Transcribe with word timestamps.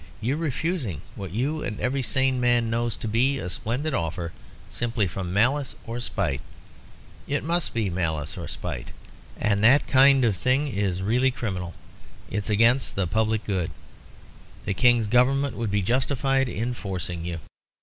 You're 0.19 0.37
refusing 0.37 1.01
what 1.13 1.29
you 1.29 1.61
and 1.63 1.79
every 1.79 2.01
sane 2.01 2.39
man 2.39 2.71
knows 2.71 2.97
to 2.97 3.07
be 3.07 3.37
a 3.37 3.51
splendid 3.51 3.93
offer 3.93 4.33
simply 4.67 5.05
from 5.05 5.31
malice 5.31 5.75
or 5.85 5.99
spite 5.99 6.41
it 7.27 7.43
must 7.43 7.71
be 7.71 7.87
malice 7.87 8.35
or 8.35 8.47
spite. 8.47 8.93
And 9.39 9.63
that 9.63 9.85
kind 9.85 10.25
of 10.25 10.35
thing 10.35 10.67
is 10.69 11.03
really 11.03 11.29
criminal; 11.29 11.75
it's 12.31 12.49
against 12.49 12.95
the 12.95 13.05
public 13.05 13.43
good. 13.45 13.69
The 14.65 14.73
King's 14.73 15.05
Government 15.05 15.55
would 15.55 15.69
be 15.69 15.83
justified 15.83 16.49
in 16.49 16.73
forcing 16.73 17.23
you." 17.23 17.37